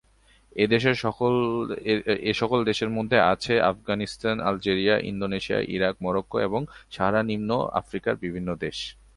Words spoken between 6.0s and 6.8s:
Morocco, এবং